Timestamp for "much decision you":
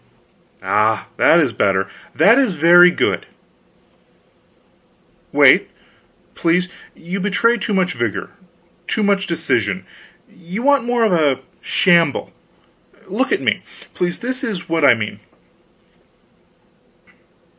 9.03-10.63